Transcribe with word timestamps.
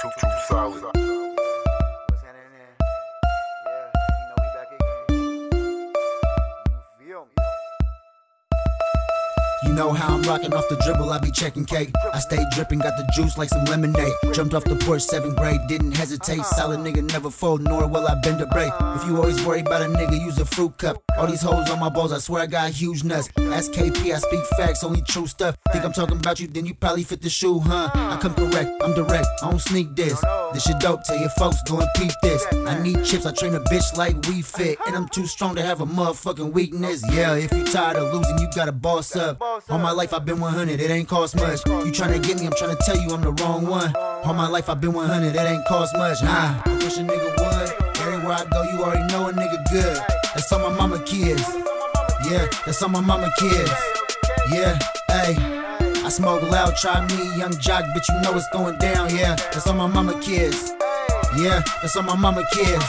too, 0.00 0.10
too 0.18 0.30
solid. 0.48 1.13
Know 9.74 9.92
how 9.92 10.14
I'm 10.14 10.22
rocking 10.22 10.54
off 10.54 10.68
the 10.68 10.76
dribble, 10.76 11.10
I 11.10 11.18
be 11.18 11.30
checking 11.30 11.64
cake. 11.64 11.90
I 12.12 12.18
stay 12.20 12.38
dripping, 12.52 12.78
got 12.78 12.96
the 12.96 13.10
juice 13.14 13.36
like 13.36 13.48
some 13.48 13.64
lemonade. 13.64 14.12
Jumped 14.32 14.54
off 14.54 14.64
the 14.64 14.76
porch, 14.76 15.02
seventh 15.02 15.36
grade, 15.36 15.60
didn't 15.68 15.92
hesitate. 15.92 16.44
Solid 16.44 16.80
nigga 16.80 17.02
never 17.12 17.30
fold, 17.30 17.62
nor 17.62 17.86
will 17.86 18.06
I 18.06 18.14
bend 18.20 18.40
a 18.40 18.46
break. 18.46 18.72
If 18.96 19.06
you 19.06 19.16
always 19.16 19.44
worry 19.44 19.60
about 19.60 19.82
a 19.82 19.86
nigga, 19.86 20.20
use 20.20 20.38
a 20.38 20.44
fruit 20.44 20.78
cup. 20.78 21.02
All 21.18 21.26
these 21.26 21.42
hoes 21.42 21.70
on 21.70 21.80
my 21.80 21.88
balls, 21.88 22.12
I 22.12 22.18
swear 22.18 22.42
I 22.42 22.46
got 22.46 22.70
huge 22.70 23.04
nuts. 23.04 23.28
Ask 23.38 23.72
KP, 23.72 24.14
I 24.14 24.18
speak 24.18 24.44
facts, 24.56 24.84
only 24.84 25.02
true 25.02 25.26
stuff. 25.26 25.56
Think 25.72 25.84
I'm 25.84 25.92
talking 25.92 26.16
about 26.16 26.40
you, 26.40 26.46
then 26.46 26.66
you 26.66 26.74
probably 26.74 27.02
fit 27.02 27.20
the 27.20 27.30
shoe, 27.30 27.60
huh? 27.60 27.90
I 27.94 28.18
come 28.20 28.34
correct, 28.34 28.82
I'm 28.82 28.94
direct, 28.94 29.26
I 29.42 29.50
don't 29.50 29.60
sneak 29.60 29.94
this. 29.96 30.22
This 30.54 30.62
shit 30.62 30.78
dope, 30.78 31.02
tell 31.02 31.18
your 31.18 31.30
folks, 31.30 31.60
go 31.64 31.80
and 31.80 31.88
peep 31.96 32.12
this. 32.22 32.46
I 32.52 32.80
need 32.80 33.04
chips, 33.04 33.26
I 33.26 33.32
train 33.32 33.56
a 33.56 33.60
bitch 33.60 33.96
like 33.96 34.14
we 34.28 34.40
fit. 34.40 34.78
And 34.86 34.94
I'm 34.94 35.08
too 35.08 35.26
strong 35.26 35.56
to 35.56 35.62
have 35.62 35.80
a 35.80 35.86
motherfucking 35.86 36.52
weakness. 36.52 37.02
Yeah, 37.12 37.34
if 37.34 37.52
you 37.52 37.64
tired 37.64 37.96
of 37.96 38.14
losing, 38.14 38.38
you 38.38 38.46
gotta 38.54 38.70
boss 38.70 39.16
up. 39.16 39.42
All 39.42 39.80
my 39.80 39.90
life 39.90 40.14
I've 40.14 40.24
been 40.24 40.38
100, 40.38 40.80
it 40.80 40.90
ain't 40.90 41.08
cost 41.08 41.34
much. 41.34 41.66
You 41.66 41.90
tryna 41.90 42.22
get 42.22 42.38
me, 42.38 42.46
I'm 42.46 42.52
tryna 42.52 42.78
tell 42.86 42.96
you 42.96 43.10
I'm 43.10 43.22
the 43.22 43.32
wrong 43.42 43.66
one. 43.66 43.96
All 43.96 44.32
my 44.32 44.46
life 44.46 44.70
I've 44.70 44.80
been 44.80 44.92
100, 44.92 45.34
it 45.34 45.36
ain't 45.36 45.66
cost 45.66 45.96
much. 45.96 46.22
Nah, 46.22 46.62
I 46.64 46.74
wish 46.76 46.98
a 46.98 47.00
nigga 47.00 47.30
would. 47.36 47.98
Everywhere 47.98 48.36
I 48.38 48.44
go, 48.44 48.62
you 48.70 48.84
already 48.84 49.12
know 49.12 49.28
a 49.28 49.32
nigga 49.32 49.60
good. 49.72 49.96
That's 50.34 50.52
all 50.52 50.70
my 50.70 50.76
mama 50.76 51.02
kids. 51.04 51.42
Yeah, 52.30 52.46
that's 52.64 52.80
all 52.80 52.90
my 52.90 53.00
mama 53.00 53.28
kids. 53.38 53.72
Yeah, 54.52 54.78
hey. 55.08 55.63
I 56.04 56.10
smoke 56.10 56.42
loud, 56.42 56.76
try 56.76 57.00
me, 57.06 57.38
young 57.38 57.56
jock, 57.58 57.82
bitch, 57.96 58.04
you 58.12 58.20
know 58.20 58.36
it's 58.36 58.46
going 58.52 58.76
down. 58.76 59.08
Yeah, 59.08 59.36
that's 59.36 59.66
all 59.66 59.72
my 59.72 59.86
mama 59.86 60.20
kids. 60.20 60.70
Yeah, 61.38 61.62
that's 61.80 61.96
all 61.96 62.02
my 62.02 62.14
mama 62.14 62.44
kids. 62.52 62.84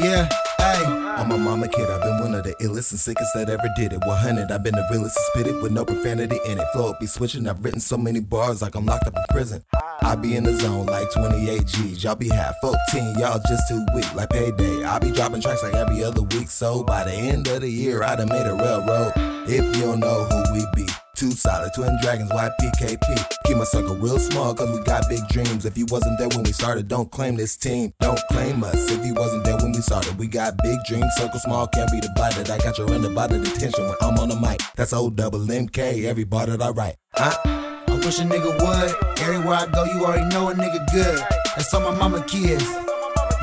Yeah, 0.00 0.26
hey. 0.56 0.84
I'm 1.20 1.28
my 1.28 1.36
mama 1.36 1.68
kid, 1.68 1.90
I've 1.90 2.00
been 2.00 2.18
one 2.20 2.34
of 2.34 2.44
the 2.44 2.54
illest 2.54 2.92
and 2.92 2.98
sickest 2.98 3.34
that 3.34 3.50
ever 3.50 3.68
did 3.76 3.92
it. 3.92 4.00
100, 4.06 4.50
I've 4.50 4.62
been 4.62 4.74
the 4.74 4.88
realest 4.90 5.16
to 5.16 5.22
spit 5.34 5.54
it 5.54 5.60
with 5.60 5.70
no 5.70 5.84
profanity 5.84 6.38
in 6.46 6.58
it. 6.58 6.66
Flow 6.72 6.94
be 6.98 7.04
switching, 7.04 7.46
I've 7.46 7.62
written 7.62 7.78
so 7.78 7.98
many 7.98 8.20
bars 8.20 8.62
like 8.62 8.74
I'm 8.74 8.86
locked 8.86 9.06
up 9.06 9.14
in 9.14 9.22
prison. 9.28 9.62
I 10.00 10.14
be 10.14 10.34
in 10.34 10.44
the 10.44 10.56
zone 10.56 10.86
like 10.86 11.12
28 11.12 11.66
G's, 11.66 12.02
y'all 12.02 12.14
be 12.14 12.30
half 12.30 12.54
14, 12.62 13.18
y'all 13.18 13.38
just 13.46 13.68
too 13.68 13.84
weak 13.94 14.14
like 14.14 14.30
payday. 14.30 14.82
I 14.82 14.98
be 14.98 15.10
dropping 15.10 15.42
tracks 15.42 15.62
like 15.62 15.74
every 15.74 16.02
other 16.02 16.22
week, 16.22 16.48
so 16.48 16.82
by 16.84 17.04
the 17.04 17.12
end 17.12 17.48
of 17.48 17.60
the 17.60 17.68
year, 17.68 18.02
I 18.02 18.16
done 18.16 18.30
made 18.30 18.46
a 18.46 18.54
railroad. 18.54 19.12
If 19.46 19.76
you 19.76 19.82
don't 19.82 20.00
know 20.00 20.24
who 20.24 20.54
we 20.54 20.64
be. 20.74 20.79
Too 21.20 21.32
solid, 21.32 21.70
twin 21.74 21.98
dragons, 22.00 22.30
YPKP. 22.30 23.34
Keep 23.44 23.58
my 23.58 23.64
circle 23.64 23.94
real 23.96 24.18
small, 24.18 24.54
cause 24.54 24.70
we 24.70 24.82
got 24.84 25.06
big 25.10 25.20
dreams. 25.28 25.66
If 25.66 25.76
you 25.76 25.84
wasn't 25.90 26.18
there 26.18 26.28
when 26.28 26.44
we 26.44 26.52
started, 26.52 26.88
don't 26.88 27.10
claim 27.10 27.36
this 27.36 27.58
team. 27.58 27.92
Don't 28.00 28.18
claim 28.30 28.64
us 28.64 28.90
if 28.90 29.04
you 29.04 29.12
wasn't 29.12 29.44
there 29.44 29.58
when 29.58 29.72
we 29.72 29.82
started. 29.82 30.18
We 30.18 30.28
got 30.28 30.56
big 30.62 30.78
dreams, 30.88 31.12
circle 31.18 31.38
small, 31.40 31.66
can't 31.66 31.92
be 31.92 32.00
divided. 32.00 32.48
I 32.48 32.56
got 32.56 32.78
your 32.78 32.88
undivided 32.90 33.46
attention 33.46 33.84
when 33.84 33.96
I'm 34.00 34.18
on 34.18 34.30
the 34.30 34.36
mic. 34.36 34.62
That's 34.76 34.94
O 34.94 35.10
double 35.10 35.40
MK, 35.40 36.04
every 36.04 36.24
bar 36.24 36.46
that 36.46 36.62
I 36.62 36.70
write. 36.70 36.96
Huh? 37.12 37.36
I 37.44 38.00
wish 38.02 38.18
a 38.18 38.22
nigga 38.22 38.58
would. 38.58 39.20
Everywhere 39.20 39.56
I 39.56 39.66
go, 39.66 39.84
you 39.84 40.02
already 40.02 40.24
know 40.34 40.48
a 40.48 40.54
nigga 40.54 40.90
good. 40.90 41.22
That's 41.54 41.74
all 41.74 41.82
my 41.82 41.98
mama 41.98 42.24
kids. 42.24 42.64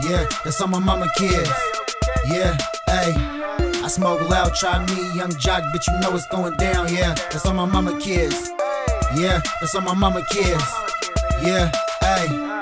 Yeah, 0.02 0.28
that's 0.44 0.59
all 0.59 0.67
my 0.67 0.80
mama 0.80 1.08
kids. 1.16 1.52
Yeah, 2.28 2.58
hey. 2.88 3.36
I 3.88 3.89
smoke 3.89 4.30
loud, 4.30 4.53
try 4.53 4.85
me, 4.85 5.16
young 5.16 5.31
jock, 5.39 5.63
but 5.71 5.88
you 5.88 5.97
know 6.02 6.13
it's 6.13 6.27
going 6.27 6.57
down. 6.57 6.93
Yeah, 6.93 7.13
that's 7.31 7.45
all 7.45 7.53
my 7.53 7.63
mama 7.63 7.97
kids. 7.97 8.52
Yeah, 9.16 9.41
that's 9.61 9.75
all 9.75 9.81
my 9.81 9.93
mama 9.93 10.25
kids. 10.30 10.61
Yeah, 11.41 11.71
hey. 12.02 12.57